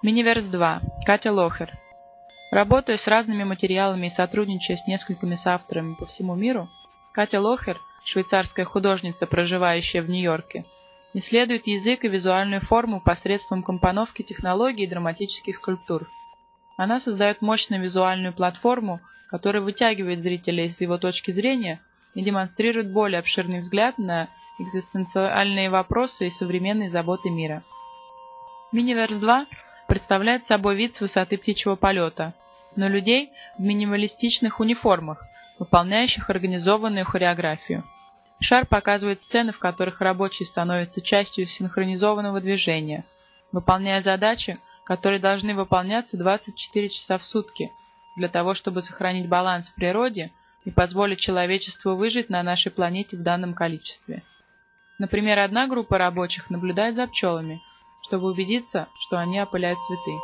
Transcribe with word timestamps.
Миниверс 0.00 0.44
2. 0.44 0.80
Катя 1.04 1.32
Лохер. 1.32 1.72
Работая 2.52 2.96
с 2.96 3.08
разными 3.08 3.42
материалами 3.42 4.06
и 4.06 4.10
сотрудничая 4.10 4.76
с 4.76 4.86
несколькими 4.86 5.34
соавторами 5.34 5.94
по 5.94 6.06
всему 6.06 6.36
миру, 6.36 6.70
Катя 7.12 7.40
Лохер, 7.40 7.80
швейцарская 8.04 8.64
художница, 8.64 9.26
проживающая 9.26 10.00
в 10.00 10.08
Нью-Йорке, 10.08 10.64
исследует 11.14 11.66
язык 11.66 12.04
и 12.04 12.08
визуальную 12.08 12.60
форму 12.60 13.00
посредством 13.04 13.64
компоновки 13.64 14.22
технологий 14.22 14.84
и 14.84 14.88
драматических 14.88 15.56
скульптур. 15.56 16.06
Она 16.76 17.00
создает 17.00 17.42
мощную 17.42 17.82
визуальную 17.82 18.32
платформу, 18.32 19.00
которая 19.28 19.64
вытягивает 19.64 20.20
зрителя 20.20 20.64
из 20.66 20.80
его 20.80 20.98
точки 20.98 21.32
зрения 21.32 21.80
и 22.14 22.22
демонстрирует 22.22 22.92
более 22.92 23.18
обширный 23.18 23.58
взгляд 23.58 23.98
на 23.98 24.28
экзистенциальные 24.60 25.70
вопросы 25.70 26.28
и 26.28 26.30
современные 26.30 26.88
заботы 26.88 27.30
мира. 27.30 27.64
Миниверс 28.72 29.14
2 29.14 29.46
представляет 29.88 30.46
собой 30.46 30.76
вид 30.76 30.94
с 30.94 31.00
высоты 31.00 31.38
птичьего 31.38 31.74
полета, 31.74 32.34
но 32.76 32.88
людей 32.88 33.32
в 33.56 33.62
минималистичных 33.62 34.60
униформах, 34.60 35.24
выполняющих 35.58 36.30
организованную 36.30 37.04
хореографию. 37.04 37.82
Шар 38.38 38.66
показывает 38.66 39.20
сцены, 39.22 39.50
в 39.50 39.58
которых 39.58 40.00
рабочие 40.00 40.46
становятся 40.46 41.00
частью 41.00 41.48
синхронизованного 41.48 42.40
движения, 42.40 43.04
выполняя 43.50 44.00
задачи, 44.02 44.58
которые 44.84 45.18
должны 45.18 45.54
выполняться 45.54 46.16
24 46.16 46.88
часа 46.90 47.18
в 47.18 47.24
сутки, 47.24 47.68
для 48.16 48.28
того, 48.28 48.54
чтобы 48.54 48.82
сохранить 48.82 49.28
баланс 49.28 49.70
в 49.70 49.74
природе 49.74 50.30
и 50.64 50.70
позволить 50.70 51.18
человечеству 51.18 51.96
выжить 51.96 52.28
на 52.28 52.42
нашей 52.42 52.70
планете 52.70 53.16
в 53.16 53.22
данном 53.22 53.54
количестве. 53.54 54.22
Например, 54.98 55.38
одна 55.38 55.66
группа 55.66 55.96
рабочих 55.96 56.50
наблюдает 56.50 56.94
за 56.94 57.06
пчелами, 57.06 57.60
чтобы 58.08 58.30
убедиться, 58.30 58.88
что 58.98 59.18
они 59.18 59.38
опыляют 59.38 59.78
цветы. 59.78 60.18